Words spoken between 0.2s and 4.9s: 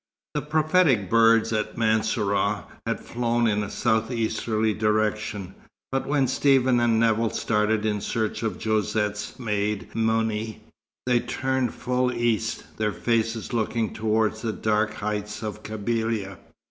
The prophetic birds at Mansourah had flown in a south easterly